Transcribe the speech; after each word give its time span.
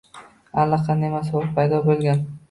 Allaqanday 0.61 1.11
masofa 1.15 1.51
paydo 1.59 1.83
bo’lgan 1.91 2.25